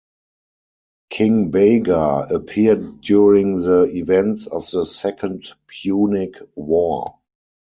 King 1.11 1.51
Baga 1.51 2.25
appeared 2.33 3.01
during 3.01 3.59
the 3.59 3.83
events 3.93 4.47
of 4.47 4.67
the 4.71 4.83
second 4.83 5.45
Punic 5.67 6.33
war. 6.55 7.19